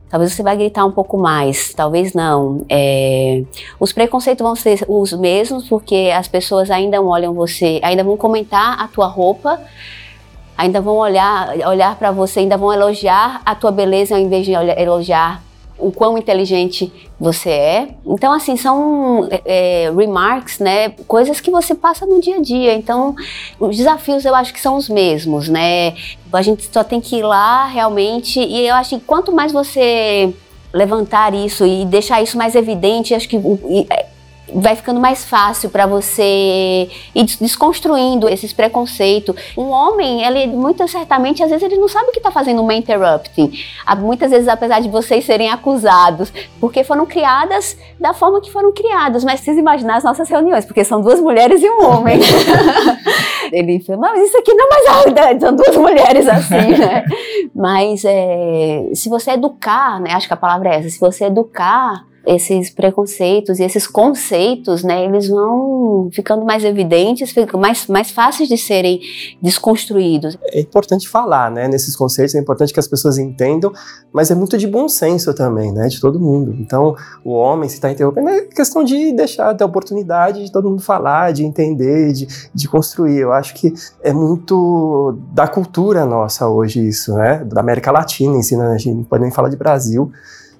[0.09, 2.65] talvez você vai gritar um pouco mais, talvez não.
[2.69, 3.43] É...
[3.79, 8.81] Os preconceitos vão ser os mesmos, porque as pessoas ainda olham você, ainda vão comentar
[8.81, 9.61] a tua roupa,
[10.57, 14.53] ainda vão olhar, olhar para você, ainda vão elogiar a tua beleza ao invés de
[14.53, 15.46] elogiar
[15.77, 17.89] o quão inteligente você é.
[18.05, 20.89] Então, assim, são é, remarks, né?
[21.07, 22.73] Coisas que você passa no dia a dia.
[22.73, 23.15] Então,
[23.59, 25.95] os desafios eu acho que são os mesmos, né?
[26.31, 28.39] A gente só tem que ir lá realmente.
[28.39, 30.33] E eu acho que quanto mais você
[30.73, 33.37] levantar isso e deixar isso mais evidente, acho que
[34.53, 39.35] vai ficando mais fácil para você ir desconstruindo esses preconceitos.
[39.57, 43.51] Um homem, ele muito certamente, às vezes ele não sabe que está fazendo uma interrupting.
[43.99, 49.23] Muitas vezes, apesar de vocês serem acusados, porque foram criadas da forma que foram criadas.
[49.23, 52.19] Mas precisa imaginar as nossas reuniões, porque são duas mulheres e um homem.
[53.51, 57.03] ele fala, mas isso aqui não é mais verdade, são duas mulheres assim, né?
[57.53, 62.05] Mas é, se você educar, né, acho que a palavra é essa, se você educar
[62.27, 68.49] esses preconceitos e esses conceitos, né, eles vão ficando mais evidentes, ficam mais, mais fáceis
[68.49, 68.99] de serem
[69.41, 70.37] desconstruídos.
[70.51, 73.71] É importante falar, né, nesses conceitos, é importante que as pessoas entendam,
[74.11, 76.53] mas é muito de bom senso também, né, de todo mundo.
[76.59, 80.69] Então, o homem, se está interrompendo, é questão de deixar ter a oportunidade de todo
[80.69, 83.19] mundo falar, de entender, de, de construir.
[83.19, 88.43] Eu acho que é muito da cultura nossa hoje isso, né, da América Latina em
[88.43, 90.11] si, né, a gente não pode nem falar de Brasil,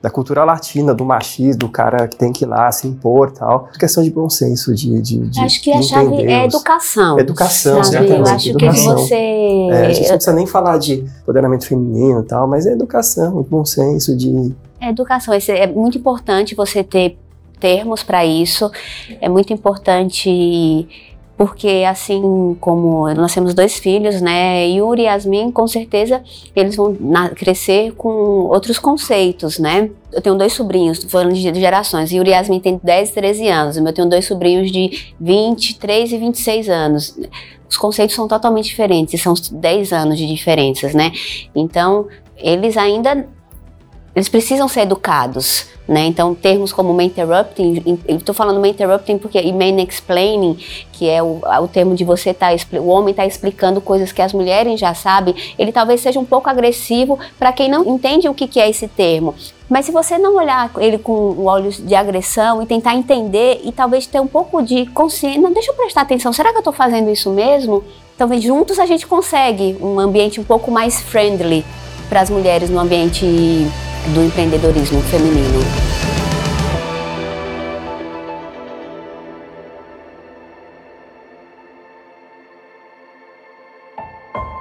[0.01, 3.69] da cultura latina, do machismo, do cara que tem que ir lá se impor tal.
[3.79, 5.01] Questão de bom senso, de.
[5.01, 7.19] de, de acho que a chave é educação.
[7.19, 8.09] Educação, sabe?
[8.09, 8.95] Eu acho educação.
[8.95, 9.15] que você.
[9.15, 13.45] É, a gente não precisa nem falar de empoderamento feminino e tal, mas é educação,
[13.49, 14.53] bom senso, de.
[14.79, 15.33] É educação.
[15.33, 17.17] É muito importante você ter
[17.59, 18.71] termos para isso.
[19.19, 20.87] É muito importante
[21.37, 26.23] porque assim como nós temos dois filhos, né, Yuri e Yasmin, com certeza
[26.55, 26.97] eles vão
[27.35, 29.89] crescer com outros conceitos, né.
[30.11, 33.77] Eu tenho dois sobrinhos, falando de gerações, Yuri e Yasmin tem 10 e 13 anos,
[33.77, 37.19] eu tenho dois sobrinhos de 23 e 26 anos.
[37.69, 41.11] Os conceitos são totalmente diferentes, são 10 anos de diferenças, né.
[41.53, 43.27] Então, eles ainda
[44.17, 46.07] eles precisam ser educados, né?
[46.07, 50.57] Então, termos como main interrupting, estou falando main interrupting porque e main explaining,
[50.91, 52.47] que é o, o termo de você tá
[52.81, 56.49] o homem está explicando coisas que as mulheres já sabem, ele talvez seja um pouco
[56.49, 59.35] agressivo para quem não entende o que, que é esse termo.
[59.69, 64.07] Mas se você não olhar ele com olhos de agressão e tentar entender e talvez
[64.07, 67.11] ter um pouco de consciência, não, deixa eu prestar atenção, será que eu estou fazendo
[67.11, 67.83] isso mesmo?
[68.17, 71.63] Talvez juntos a gente consegue um ambiente um pouco mais friendly
[72.09, 73.25] para as mulheres no ambiente
[74.13, 75.59] do empreendedorismo feminino.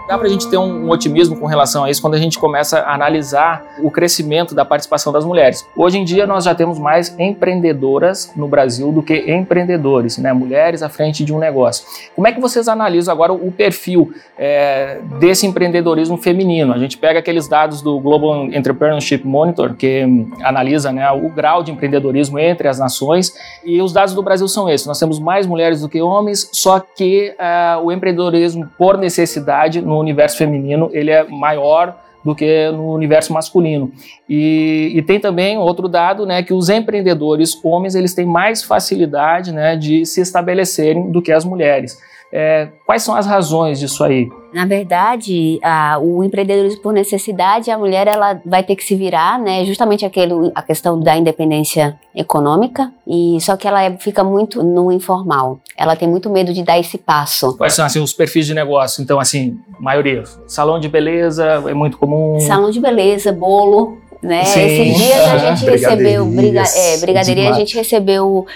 [0.08, 2.38] Dá para a gente ter um, um, otimismo com relação a isso quando a gente
[2.38, 5.66] começa a analisar o crescimento da participação das mulheres.
[5.76, 10.32] Hoje em dia nós já temos mais empreendedoras no Brasil do que empreendedores, né?
[10.32, 11.84] mulheres à frente de um negócio.
[12.14, 16.72] Como é que vocês analisam agora o perfil é, desse empreendedorismo feminino?
[16.72, 20.04] A gente pega aqueles dados do Global Entrepreneurship Monitor, que
[20.40, 24.70] analisa né, o grau de empreendedorismo entre as nações, e os dados do Brasil são
[24.70, 24.86] esses.
[24.86, 29.95] Nós temos mais mulheres do que homens, só que uh, o empreendedorismo por necessidade no
[29.98, 33.92] universo feminino ele é maior do que no universo masculino.
[34.28, 39.52] E, e, tem também outro dado, né, que os empreendedores homens eles têm mais facilidade,
[39.52, 41.96] né, de se estabelecerem do que as mulheres.
[42.38, 44.28] É, quais são as razões disso aí?
[44.52, 49.38] Na verdade, a, o empreendedorismo por necessidade, a mulher ela vai ter que se virar,
[49.38, 49.64] né?
[49.64, 52.92] Justamente aquele, a questão da independência econômica.
[53.06, 55.60] E só que ela é, fica muito no informal.
[55.78, 57.56] Ela tem muito medo de dar esse passo.
[57.56, 59.02] Quais são assim, os perfis de negócio?
[59.02, 62.38] Então, assim, maioria, salão de beleza é muito comum.
[62.40, 64.44] Salão de beleza, bolo, né?
[64.44, 64.60] Sim.
[64.60, 68.46] Esses dias a gente recebeu, briga, é, brigadeiria, a gente recebeu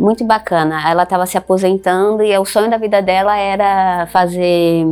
[0.00, 0.88] muito bacana.
[0.90, 4.84] Ela estava se aposentando e o sonho da vida dela era fazer,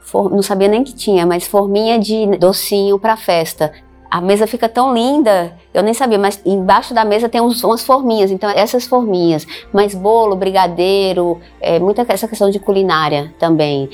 [0.00, 3.70] for- não sabia nem que tinha, mas forminha de docinho para festa.
[4.10, 7.84] A mesa fica tão linda, eu nem sabia, mas embaixo da mesa tem uns, umas
[7.84, 13.88] forminhas, então essas forminhas, mas bolo, brigadeiro, é, muita essa questão de culinária também.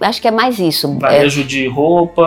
[0.00, 0.94] Acho que é mais isso.
[0.98, 2.22] É, Varejo de roupa.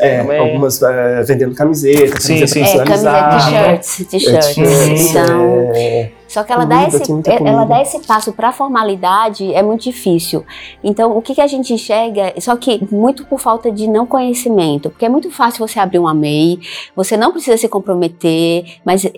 [0.00, 0.38] É, também.
[0.38, 2.62] algumas é, vendendo camiseta, Sim, camiseta sim.
[2.62, 4.46] é, camiseta, t-shirts, t-shirts.
[4.54, 7.12] t-shirts, Então, é, Só que ela Comida, dá esse,
[7.44, 10.44] ela dá esse passo para a formalidade é muito difícil.
[10.84, 14.90] Então, o que, que a gente enxerga, só que muito por falta de não conhecimento,
[14.90, 16.60] porque é muito fácil você abrir uma MEI,
[16.94, 19.10] você não precisa se comprometer, mas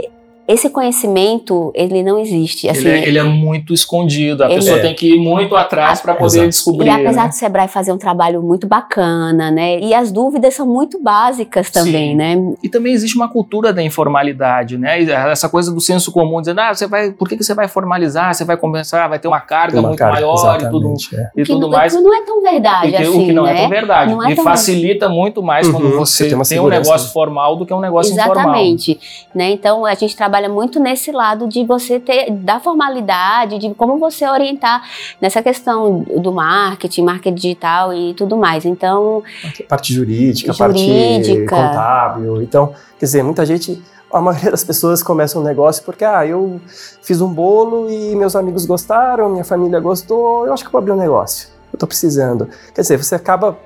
[0.53, 2.69] esse conhecimento, ele não existe.
[2.69, 4.43] Assim, ele, é, ele é muito escondido.
[4.43, 4.81] A Ele pessoa é.
[4.83, 6.49] tem que ir muito atrás para poder Exato.
[6.49, 6.87] descobrir.
[6.89, 7.29] E apesar né?
[7.29, 9.79] do Sebrae fazer um trabalho muito bacana, né?
[9.79, 12.17] E as dúvidas são muito básicas também, Sim.
[12.17, 12.37] né?
[12.63, 15.03] E também existe uma cultura da informalidade, né?
[15.31, 18.35] Essa coisa do senso comum, dizendo, ah, você vai, por que, que você vai formalizar?
[18.35, 21.31] Você vai começar, vai ter uma carga uma muito carga, maior e tudo, exatamente, é.
[21.37, 21.95] e tudo não, mais.
[21.95, 23.53] que não é tão verdade que- assim, o que não né?
[23.53, 24.11] é tão verdade.
[24.13, 27.13] Não é e tão facilita muito mais Uhum, quando você você tem tem um negócio
[27.13, 28.35] formal do que um negócio informal.
[28.37, 29.01] Exatamente,
[29.35, 29.51] né?
[29.51, 34.27] Então a gente trabalha muito nesse lado de você ter da formalidade, de como você
[34.27, 34.83] orientar
[35.21, 38.65] nessa questão do marketing, marketing digital e tudo mais.
[38.65, 39.23] Então,
[39.69, 41.57] parte jurídica, Jurídica.
[41.57, 42.43] parte contábil.
[42.43, 46.61] Então, quer dizer, muita gente, a maioria das pessoas começa um negócio porque, ah, eu
[47.03, 50.79] fiz um bolo e meus amigos gostaram, minha família gostou, eu acho que eu vou
[50.79, 51.49] abrir um negócio.
[51.73, 52.49] Eu tô precisando.
[52.75, 53.57] Quer dizer, você acaba.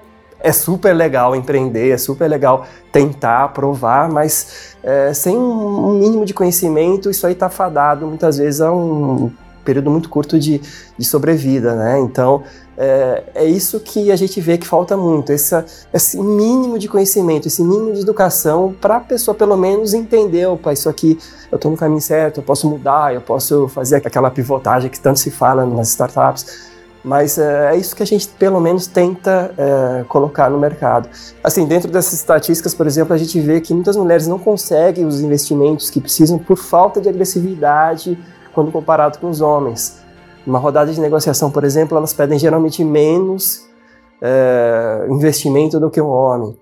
[0.44, 6.34] É super legal empreender, é super legal tentar, provar, mas é, sem um mínimo de
[6.34, 9.32] conhecimento, isso aí está fadado muitas vezes a um
[9.64, 10.60] período muito curto de,
[10.98, 11.98] de sobrevida, né?
[12.00, 12.42] Então,
[12.76, 17.48] é, é isso que a gente vê que falta muito, essa, esse mínimo de conhecimento,
[17.48, 21.18] esse mínimo de educação para a pessoa pelo menos entender, opa, isso aqui
[21.50, 25.18] eu estou no caminho certo, eu posso mudar, eu posso fazer aquela pivotagem que tanto
[25.20, 26.73] se fala nas startups.
[27.04, 31.08] Mas é, é isso que a gente pelo menos tenta é, colocar no mercado.
[31.42, 35.20] Assim, dentro dessas estatísticas, por exemplo, a gente vê que muitas mulheres não conseguem os
[35.20, 38.18] investimentos que precisam por falta de agressividade
[38.54, 39.98] quando comparado com os homens.
[40.46, 43.66] Numa rodada de negociação, por exemplo, elas pedem geralmente menos
[44.22, 46.56] é, investimento do que um homem.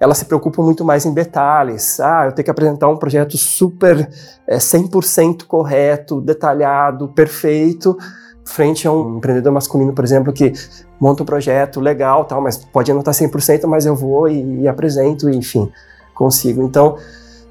[0.00, 2.00] Elas se preocupam muito mais em detalhes.
[2.00, 4.08] Ah, eu tenho que apresentar um projeto super
[4.46, 7.96] é, 100% correto, detalhado, perfeito,
[8.46, 10.52] frente a um empreendedor masculino, por exemplo, que
[11.00, 14.68] monta um projeto legal, tal, mas pode não estar 100%, mas eu vou e, e
[14.68, 15.70] apresento, e, enfim,
[16.14, 16.62] consigo.
[16.62, 16.96] Então,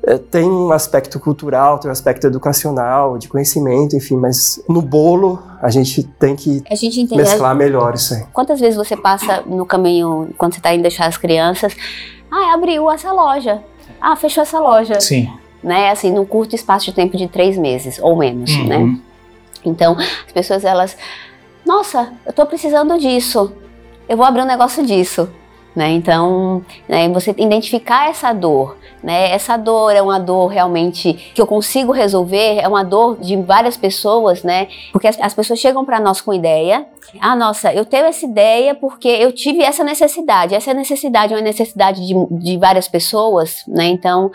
[0.07, 5.41] é, tem um aspecto cultural, tem um aspecto educacional, de conhecimento, enfim, mas no bolo
[5.61, 7.21] a gente tem que a gente entende.
[7.21, 8.23] mesclar melhor isso aí.
[8.31, 11.75] Quantas vezes você passa no caminho, quando você está indo deixar as crianças,
[12.31, 13.61] ah, abriu essa loja.
[13.99, 14.99] Ah, fechou essa loja.
[15.01, 15.29] Sim.
[15.63, 15.89] Né?
[15.89, 18.67] Assim, num curto espaço de tempo de três meses ou menos, Uhum.
[18.67, 18.99] né?
[19.69, 20.97] Então, as pessoas, elas...
[21.65, 23.51] Nossa, eu tô precisando disso.
[24.07, 25.29] Eu vou abrir um negócio disso.
[25.75, 25.91] Né?
[25.91, 29.31] Então, né, você identificar essa dor, né?
[29.31, 33.75] Essa dor é uma dor realmente que eu consigo resolver, é uma dor de várias
[33.75, 34.69] pessoas, né?
[34.93, 36.87] Porque as, as pessoas chegam para nós com ideia.
[37.19, 40.55] Ah, nossa, eu tenho essa ideia porque eu tive essa necessidade.
[40.55, 43.85] Essa necessidade é uma necessidade de, de várias pessoas, né?
[43.85, 44.31] Então,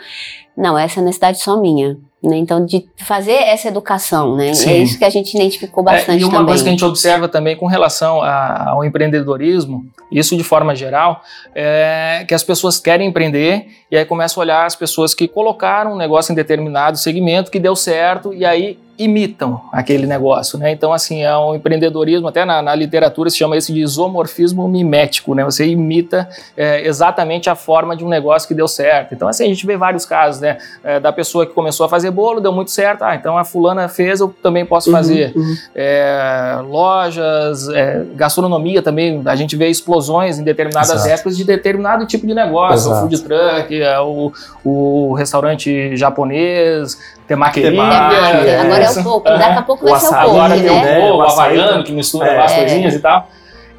[0.61, 1.97] não, essa é necessidade só minha.
[2.23, 2.37] Né?
[2.37, 4.53] Então, de fazer essa educação, né?
[4.53, 4.69] Sim.
[4.69, 6.45] É isso que a gente identificou bastante É, e uma também.
[6.45, 11.21] coisa que a gente observa também com relação a- ao empreendedorismo, isso de forma geral,
[11.55, 15.93] é que as pessoas querem empreender e aí começam a olhar as pessoas que colocaram
[15.93, 20.71] um negócio em determinado segmento que deu certo e aí imitam aquele negócio, né?
[20.71, 25.33] Então, assim, é um empreendedorismo, até na, na literatura se chama isso de isomorfismo mimético,
[25.33, 25.43] né?
[25.43, 29.13] Você imita é, exatamente a forma de um negócio que deu certo.
[29.13, 30.59] Então, assim, a gente vê vários casos, né?
[30.83, 33.87] É, da pessoa que começou a fazer bolo, deu muito certo, ah, então a fulana
[33.87, 35.55] fez, eu também posso fazer Uhum, uhum.
[35.75, 41.09] é, lojas, é, gastronomia também, a gente vê explosões em determinadas Exato.
[41.09, 43.01] épocas de determinado tipo de negócio, o Exato.
[43.01, 44.31] food truck, é, o,
[44.63, 47.71] o restaurante japonês, temaqueria.
[47.71, 50.53] Temática, Temaki, agora é o pouco, daqui a pouco O vai ser o pouco, Agora
[50.55, 50.99] tem o né?
[51.01, 52.35] bolo, O havaiano, que mistura É.
[52.35, 53.27] várias coisinhas e tal.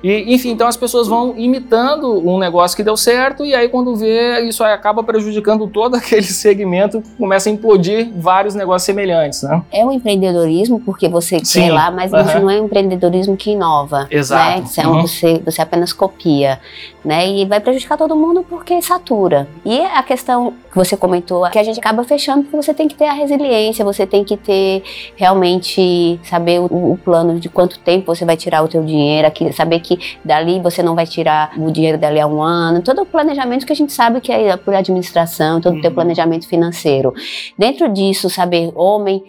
[0.03, 3.95] E, enfim, então as pessoas vão imitando um negócio que deu certo e aí quando
[3.95, 9.63] vê, isso aí acaba prejudicando todo aquele segmento, começa a implodir vários negócios semelhantes, né?
[9.73, 12.41] É um empreendedorismo porque você Sim, quer lá, mas aham.
[12.41, 14.07] não é um empreendedorismo que inova.
[14.11, 14.65] Exato, Né?
[14.67, 15.03] Isso é um- uhum.
[15.07, 16.59] você, você apenas copia.
[17.05, 17.29] Né?
[17.29, 19.49] E vai prejudicar todo mundo porque satura.
[19.65, 22.95] E a questão que você comentou, que a gente acaba fechando porque você tem que
[22.95, 24.85] ter a resiliência, você tem que ter
[25.17, 29.81] realmente saber o, o plano de quanto tempo você vai tirar o teu dinheiro, saber
[29.81, 32.83] que que dali você não vai tirar o dinheiro dali a um ano.
[32.83, 35.95] Todo o planejamento que a gente sabe que é por administração, todo o teu Uhum.
[35.95, 37.13] planejamento financeiro.
[37.59, 39.23] Dentro disso, saber homem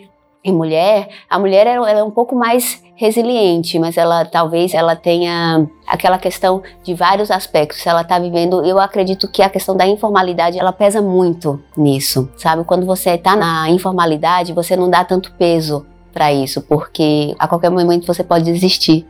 [0.45, 5.65] e mulher, a mulher ela é um pouco mais resiliente, mas ela talvez ela tenha
[5.87, 7.85] aquela questão de vários aspectos.
[7.87, 12.63] Ela está vivendo, eu acredito que a questão da informalidade ela pesa muito nisso, sabe?
[12.65, 17.71] Quando você está na informalidade, você não dá tanto peso para isso, porque a qualquer
[17.71, 19.07] momento você pode desistir.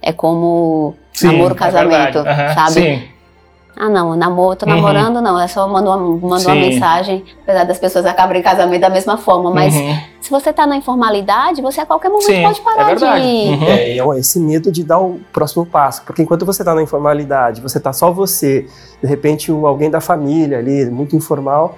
[0.00, 2.28] É como namoro, é casamento, verdade.
[2.42, 2.72] Aham, sabe?
[2.72, 3.02] Sim.
[3.80, 4.74] Ah, não, namoro, tô Uhum.
[4.74, 5.38] namorando, não.
[5.40, 6.58] É só mando uma, uma Sim.
[6.58, 9.52] mensagem, apesar das pessoas acabarem casamento da mesma forma.
[9.52, 9.96] Mas Uhum.
[10.20, 13.22] se você tá na informalidade, você a qualquer momento Sim, pode parar é verdade.
[13.22, 13.48] de.
[13.48, 13.68] Uhum.
[13.68, 16.02] É, é esse medo de dar o próximo passo.
[16.02, 18.66] Porque enquanto você está na informalidade, você está só você,
[19.00, 21.76] de repente alguém da família ali, muito informal,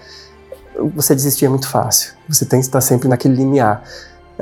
[0.94, 2.14] você desistir é muito fácil.
[2.28, 3.82] Você tem que estar sempre naquele limiar.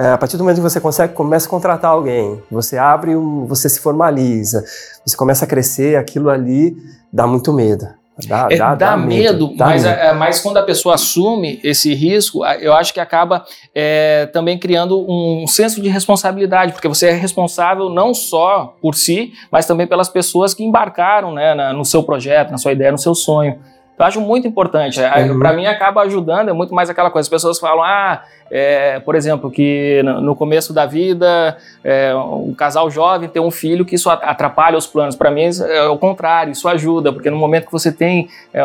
[0.01, 3.47] É, a partir do momento que você consegue, começa a contratar alguém, você abre, um,
[3.47, 4.65] você se formaliza,
[5.05, 6.77] você começa a crescer, aquilo ali
[7.13, 7.85] dá muito medo.
[8.29, 9.95] Dá, É, dá, medo, dá mas, medo.
[9.97, 15.05] é, mas quando a pessoa assume esse risco, eu acho que acaba é, também criando
[15.09, 20.09] um senso de responsabilidade, porque você é responsável não só por si, mas também pelas
[20.09, 23.59] pessoas que embarcaram né, na- no seu projeto, na sua ideia, no seu sonho.
[23.99, 25.01] Eu acho muito importante.
[25.01, 25.39] Uhum.
[25.39, 27.27] Para mim, acaba ajudando, é muito mais aquela coisa.
[27.27, 32.91] As pessoas falam, ah, é, por exemplo, que no começo da vida, é, um casal
[32.91, 35.17] jovem ter um filho, que isso atrapalha os planos.
[35.17, 38.63] Para mim, é o contrário, isso ajuda, porque no momento que você tem é,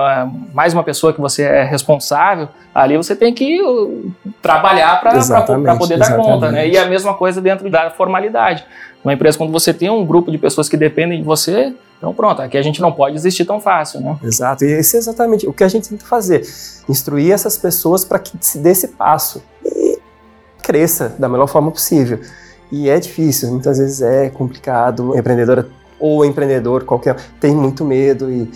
[0.54, 5.78] mais uma pessoa que você é responsável, ali você tem que uh, trabalhar para Exatamente,
[5.78, 6.48] poder dar conta.
[6.48, 6.54] exatamente.
[6.54, 6.68] Né?
[6.70, 8.66] E a mesma coisa dentro da formalidade.
[9.04, 12.42] Uma empresa, quando você tem um grupo de pessoas que dependem de você, então pronto,
[12.42, 14.18] aqui a gente não pode desistir tão fácil, né?
[14.24, 16.42] Exato, e esse é exatamente o que a gente tenta fazer:
[16.88, 20.00] instruir essas pessoas para que se dê esse passo e
[20.62, 22.20] cresça da melhor forma possível.
[22.72, 25.18] E é difícil, muitas vezes é complicado.
[25.18, 28.52] Empreendedora ou empreendedor qualquer tem muito medo e,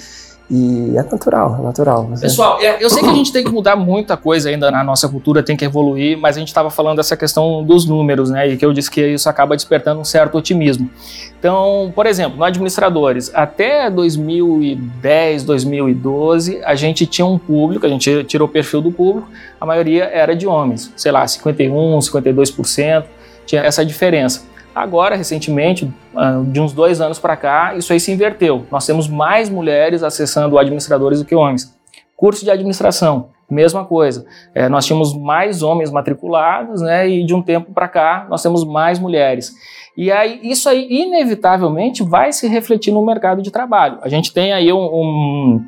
[0.49, 2.07] e é natural, é natural.
[2.09, 4.71] Mas é- Pessoal, é, eu sei que a gente tem que mudar muita coisa ainda
[4.71, 8.29] na nossa cultura, tem que evoluir, mas a gente estava falando dessa questão dos números,
[8.29, 8.47] né?
[8.47, 10.89] E que eu disse que isso acaba despertando um certo otimismo.
[11.37, 18.23] Então, por exemplo, no administradores, até 2010, 2012, a gente tinha um público, a gente
[18.23, 19.27] tirou o perfil do público,
[19.59, 23.03] a maioria era de homens, sei lá, 51, 52%,
[23.45, 24.45] tinha essa diferença.
[24.81, 28.65] Agora, recentemente, ah, de uns dois anos para cá, isso aí se inverteu.
[28.71, 31.75] Nós temos mais mulheres acessando administradores do que homens.
[32.15, 34.25] Curso de administração, mesma coisa.
[34.53, 37.07] É, nós tínhamos mais homens matriculados, né?
[37.07, 39.51] E de um tempo para cá, nós temos mais mulheres.
[39.95, 43.97] E aí, isso aí, inevitavelmente, vai se refletir no mercado de trabalho.
[44.01, 45.65] A gente tem aí um, um-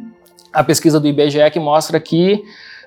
[0.53, 2.43] a pesquisa do IBGE que mostra que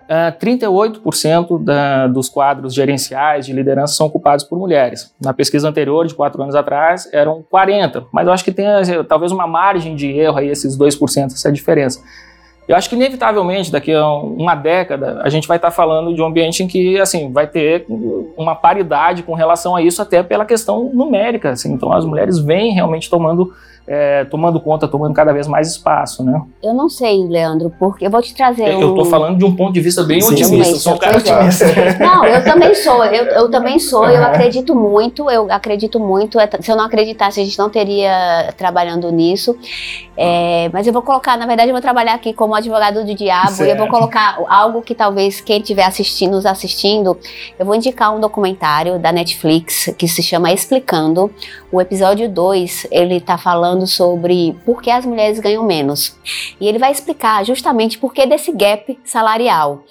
[0.08, 5.14] ah, 38% da, dos quadros gerenciais de liderança são ocupados por mulheres.
[5.20, 9.02] Na pesquisa anterior, de quatro anos atrás, eram 40%, mas eu acho que tem eh,
[9.08, 12.02] talvez uma margem de erro aí, esses 2%, essa diferença.
[12.66, 16.26] Eu acho que inevitavelmente daqui a uma década a gente vai estar falando de um
[16.26, 17.84] ambiente em que assim vai ter
[18.36, 21.50] uma paridade com relação a isso até pela questão numérica.
[21.50, 21.72] Assim.
[21.72, 23.52] Então as mulheres vêm realmente tomando
[23.86, 26.40] é, tomando conta, tomando cada vez mais espaço, né?
[26.62, 28.94] Eu não sei, Leandro, porque eu vou te trazer Eu um...
[28.94, 30.74] tô falando de um ponto de vista bem Sim, otimista.
[30.74, 31.18] sim, sou um cara é.
[31.18, 31.64] otimista.
[31.98, 36.38] Não, eu também sou, eu, eu também sou, eu acredito muito, eu acredito muito.
[36.38, 39.56] É, Se eu não acreditasse, a gente não teria trabalhando nisso.
[40.16, 43.62] É, mas eu vou colocar, na verdade, eu vou trabalhar aqui como advogado do diabo
[43.62, 43.90] e eu vou Certo.
[43.90, 47.18] colocar algo que talvez quem estiver assistindo, nos assistindo,
[47.58, 51.30] eu vou indicar um documentário da Netflix que se chama Explicando.
[51.70, 56.18] O episódio 2, ele tá falando sobre por que as mulheres ganham menos.
[56.60, 59.82] E ele vai explicar justamente por que desse gap salarial.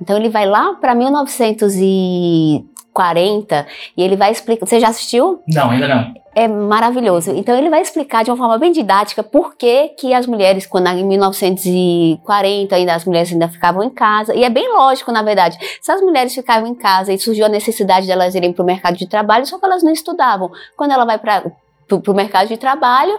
[0.00, 3.66] Então ele vai lá para 1940
[3.96, 4.66] e ele vai explicar.
[4.66, 5.40] Você já assistiu?
[5.48, 6.12] Não, ainda não.
[6.34, 7.30] É maravilhoso.
[7.32, 10.88] Então ele vai explicar de uma forma bem didática por que, que as mulheres, quando
[10.88, 14.34] em 1940 ainda as mulheres ainda ficavam em casa.
[14.34, 15.58] E é bem lógico, na verdade.
[15.80, 18.66] Se as mulheres ficavam em casa e surgiu a necessidade de elas irem para o
[18.66, 20.50] mercado de trabalho, só que elas não estudavam.
[20.74, 21.52] Quando ela vai para
[21.94, 23.18] o mercado de trabalho,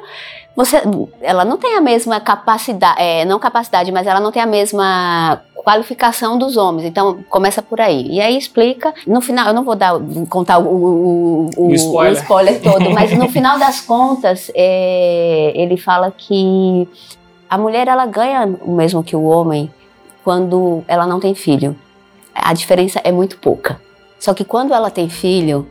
[0.55, 0.81] você,
[1.21, 5.41] ela não tem a mesma capacidade, é, não capacidade, mas ela não tem a mesma
[5.63, 6.85] qualificação dos homens.
[6.85, 8.07] Então começa por aí.
[8.09, 8.93] E aí explica.
[9.07, 9.93] No final, eu não vou dar
[10.29, 12.21] contar o, o, o, O spoiler.
[12.21, 16.87] spoiler todo, mas no final das contas, é, ele fala que
[17.49, 19.71] a mulher ela ganha o mesmo que o homem
[20.23, 21.75] quando ela não tem filho.
[22.33, 23.79] A diferença é muito pouca.
[24.19, 25.67] Só que quando ela tem filho,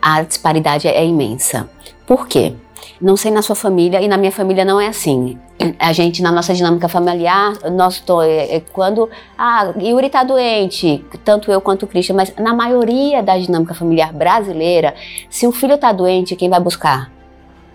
[0.00, 1.68] a disparidade é imensa.
[2.08, 2.54] Por quê?
[2.98, 5.38] Não sei na sua família e na minha família não é assim.
[5.78, 9.10] A gente, na nossa dinâmica familiar, nós tô, é, é quando.
[9.36, 14.10] Ah, Yuri tá doente, tanto eu quanto o Christian, mas na maioria da dinâmica familiar
[14.10, 14.94] brasileira,
[15.28, 17.12] se o filho tá doente, quem vai buscar?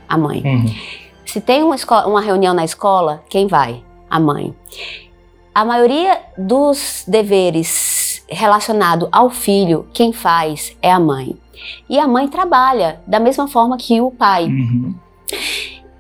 [0.10, 0.42] A mãe.
[0.44, 0.66] Uhum.
[1.26, 3.84] Se tem uma, escola, uma reunião na escola, quem vai?
[4.10, 4.52] A mãe.
[5.54, 11.38] A maioria dos deveres relacionado ao filho, quem faz é a mãe.
[11.90, 14.46] E a mãe trabalha da mesma forma que o pai.
[14.46, 14.96] Uhum.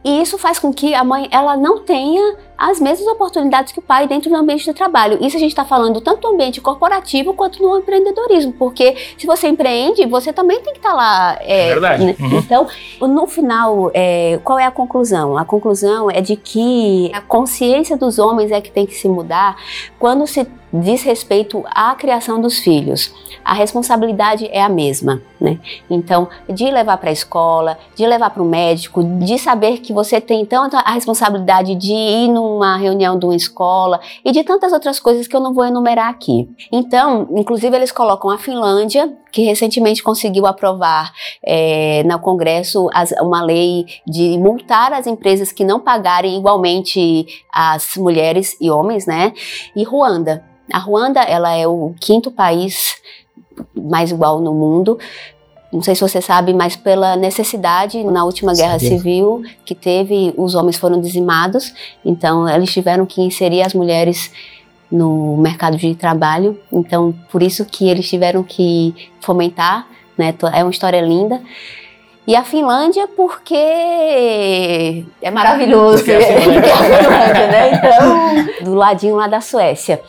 [0.04, 3.82] E isso faz com que a mãe ela não tenha as mesmas oportunidades que o
[3.82, 5.18] pai dentro do ambiente de trabalho.
[5.26, 9.48] Isso a gente está falando tanto no ambiente corporativo quanto no empreendedorismo, porque se você
[9.48, 11.38] empreende, você também tem que estar tá lá.
[11.40, 12.06] É, Verdade.
[12.06, 12.16] Né?
[12.20, 12.38] Uhum.
[12.38, 12.68] Então,
[13.00, 15.38] no final, é, qual é a conclusão?
[15.38, 19.56] A conclusão é de que a consciência dos homens é que tem que se mudar
[19.98, 23.14] quando se diz respeito à criação dos filhos.
[23.46, 25.60] A responsabilidade é a mesma, né?
[25.90, 30.20] Então, de levar para a escola, de levar para o médico, de saber que você
[30.20, 35.00] tem tanto a responsabilidade de ir numa reunião de uma escola e de tantas outras
[35.00, 36.50] coisas que eu não vou enumerar aqui.
[36.72, 41.12] Então, inclusive, eles colocam a Finlândia, que recentemente conseguiu aprovar
[41.44, 47.98] é, no Congresso as, uma lei de multar as empresas que não pagarem igualmente as
[47.98, 49.34] mulheres e homens, né?
[49.76, 50.54] E Ruanda.
[50.72, 52.96] A Ruanda, ela é o quinto país
[53.76, 54.98] mais igual no mundo.
[55.72, 58.90] Não sei se você sabe, mas pela necessidade na última guerra Sim.
[58.90, 61.74] civil que teve, os homens foram dizimados,
[62.06, 64.32] então eles tiveram que inserir as mulheres
[64.92, 66.60] no mercado de trabalho.
[66.72, 70.36] Então, por isso que eles tiveram que fomentar, né?
[70.54, 71.42] É uma história linda.
[72.28, 73.56] E a Finlândia, porque
[75.22, 75.98] é maravilhoso.
[75.98, 77.72] Porque é a Finlândia, né?
[77.74, 80.00] Então, do ladinho lá da Suécia.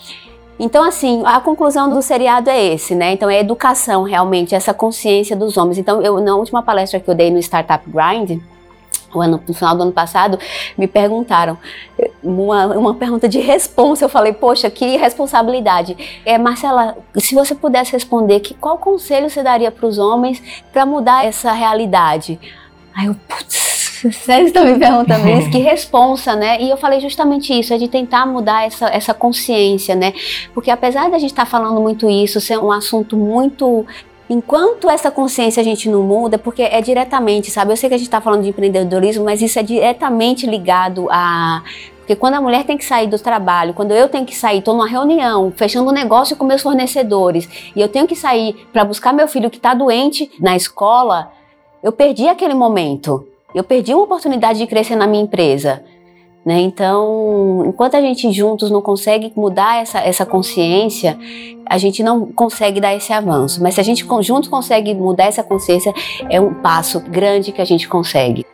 [0.59, 3.13] Então, assim, a conclusão do seriado é esse, né?
[3.13, 5.79] Então, é educação, realmente, essa consciência dos homens.
[5.79, 8.41] Então, eu, na última palestra que eu dei no Startup Grind,
[9.21, 10.39] ano, no final do ano passado,
[10.77, 11.59] me perguntaram
[12.23, 14.05] uma, uma pergunta de responsa.
[14.05, 15.97] Eu falei, poxa, que responsabilidade.
[16.25, 20.43] É, Marcela, se você pudesse responder, que, qual conselho você daria para os homens
[20.73, 22.39] para mudar essa realidade?
[22.95, 23.74] Aí eu, putz,
[24.12, 25.51] Sério estão me perguntando isso?
[25.51, 26.61] Que responsa, né?
[26.61, 30.12] E eu falei justamente isso, é de tentar mudar essa, essa consciência, né?
[30.53, 33.86] Porque apesar de a gente estar tá falando muito isso, ser um assunto muito
[34.28, 37.72] Enquanto essa consciência a gente não muda, porque é diretamente, sabe?
[37.72, 41.62] Eu sei que a gente está falando de empreendedorismo, mas isso é diretamente ligado a.
[41.99, 44.74] Porque quando a mulher tem que sair do trabalho, quando eu tenho que sair, estou
[44.74, 49.12] numa reunião, fechando um negócio com meus fornecedores, e eu tenho que sair para buscar
[49.12, 51.30] meu filho que está doente na escola,
[51.82, 53.26] eu perdi aquele momento.
[53.55, 55.83] Eu perdi uma oportunidade de crescer na minha empresa.
[56.45, 56.61] Né?
[56.61, 61.19] Então, enquanto a gente juntos não consegue mudar essa, essa consciência,
[61.65, 63.63] a gente não consegue dar esse avanço.
[63.63, 65.95] Mas se a gente juntos consegue mudar essa consciência,
[66.29, 68.45] é um passo grande que a gente consegue.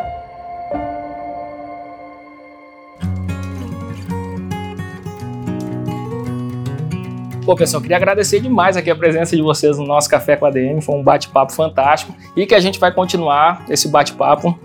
[7.50, 10.50] Pô, pessoal, queria agradecer demais aqui a presença de vocês no nosso Café com a
[10.50, 10.80] DM.
[10.80, 14.56] Foi um bate-papo fantástico e que a gente vai continuar esse bate-papo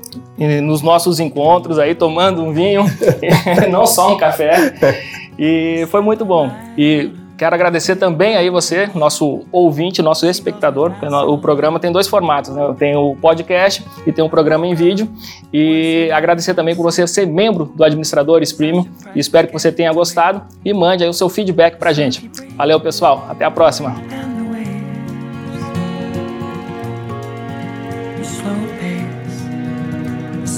[0.62, 2.86] nos nossos encontros aí, tomando um vinho,
[3.72, 4.76] não só um café.
[5.36, 6.52] E foi muito bom.
[6.78, 10.94] E Quero agradecer também aí você, nosso ouvinte, nosso espectador.
[11.28, 12.76] O programa tem dois formatos, né?
[12.78, 15.10] Tem o podcast e tem o programa em vídeo.
[15.52, 18.86] E agradecer também por você ser membro do Administradores Premium.
[19.16, 22.30] Espero que você tenha gostado e mande aí o seu feedback pra gente.
[22.56, 23.26] Valeu, pessoal.
[23.30, 23.96] Até a próxima.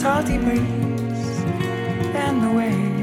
[0.08, 1.44] salty breeze
[2.16, 2.97] and the waves.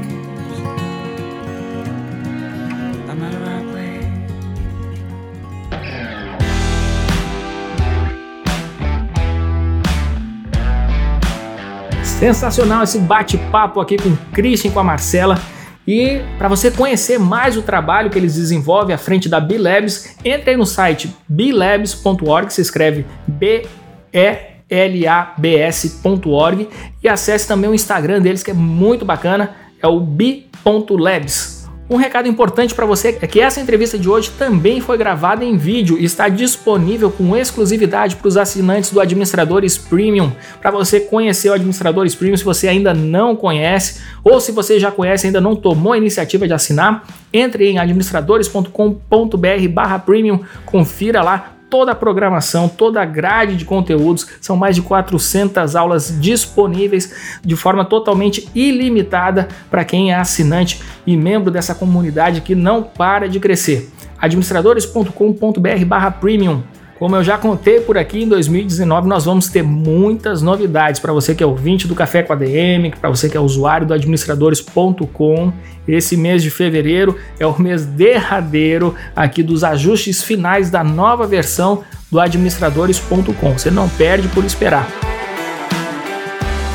[12.25, 15.39] Sensacional esse bate-papo aqui com o Christian e com a Marcela.
[15.87, 20.49] E para você conhecer mais o trabalho que eles desenvolvem à frente da B-Labs, entre
[20.49, 23.67] aí no site blabs.org, se escreve B
[24.11, 26.67] E L A B S.org
[27.03, 31.54] e acesse também o Instagram deles que é muito bacana, é o b.labs.
[31.87, 35.55] Um recado importante para você é que essa entrevista de hoje também foi gravada em
[35.55, 40.31] vídeo e está disponível com exclusividade para os assinantes do Administradores Premium.
[40.59, 44.91] Para você conhecer o Administradores Premium, se você ainda não conhece ou se você já
[44.91, 51.91] conhece e ainda não tomou a iniciativa de assinar, entre em administradores.com.br/premium, confira lá toda
[51.91, 54.25] a programação, toda a grade de conteúdos.
[54.39, 61.17] São mais de 400 aulas disponíveis de forma totalmente ilimitada para quem é assinante e
[61.17, 63.91] membro dessa comunidade que não para de crescer.
[64.17, 66.63] administradores.com.br/premium
[67.05, 71.35] como eu já contei por aqui, em 2019 nós vamos ter muitas novidades para você
[71.35, 75.53] que é ouvinte do Café com a DM, para você que é usuário do administradores.com.
[75.87, 81.83] Esse mês de fevereiro é o mês derradeiro aqui dos ajustes finais da nova versão
[82.09, 83.53] do administradores.com.
[83.55, 84.89] Você não perde por esperar.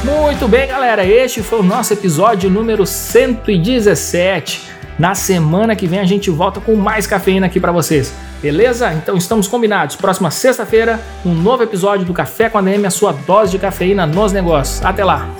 [0.04, 1.04] Muito bem, galera.
[1.04, 4.62] Este foi o nosso episódio número 117.
[4.96, 8.14] Na semana que vem a gente volta com mais cafeína aqui para vocês.
[8.40, 8.92] Beleza?
[8.94, 9.96] Então estamos combinados.
[9.96, 14.06] Próxima sexta-feira, um novo episódio do Café com a DM, a sua dose de cafeína
[14.06, 14.84] nos negócios.
[14.84, 15.39] Até lá.